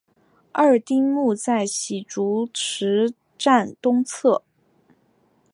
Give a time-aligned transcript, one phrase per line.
[0.51, 4.41] 二丁目在洗足池站东侧。